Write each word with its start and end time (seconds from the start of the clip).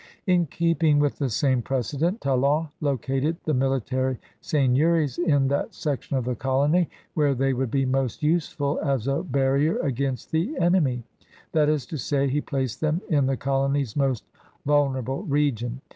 ''In 0.25 0.47
keeping 0.47 0.97
with 0.97 1.19
the 1.19 1.29
same 1.29 1.61
precedent. 1.61 2.21
Talon 2.21 2.69
located 2.79 3.37
the 3.45 3.53
military 3.53 4.17
seigneuries 4.39 5.19
in 5.19 5.47
that 5.49 5.75
section 5.75 6.17
of 6.17 6.25
the 6.25 6.33
colony 6.33 6.89
where 7.13 7.35
they 7.35 7.53
would 7.53 7.69
be 7.69 7.85
most 7.85 8.23
useful 8.23 8.79
as 8.83 9.07
a 9.07 9.21
barrier 9.21 9.77
against 9.77 10.31
the 10.31 10.57
enemy; 10.57 11.03
that 11.51 11.69
is 11.69 11.85
to 11.85 11.99
say, 11.99 12.27
he 12.27 12.41
placed 12.41 12.81
them 12.81 13.01
in 13.09 13.27
the 13.27 13.37
colony's 13.37 13.95
most 13.95 14.23
vulner 14.65 14.97
able 15.03 15.21
region. 15.21 15.81